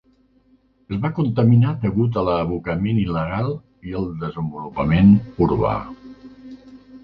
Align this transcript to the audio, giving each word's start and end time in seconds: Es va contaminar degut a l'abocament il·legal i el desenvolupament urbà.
Es 0.95 0.99
va 1.03 1.11
contaminar 1.19 1.73
degut 1.83 2.17
a 2.23 2.23
l'abocament 2.29 3.03
il·legal 3.03 3.53
i 3.91 3.95
el 4.03 4.11
desenvolupament 4.27 5.15
urbà. 5.49 5.79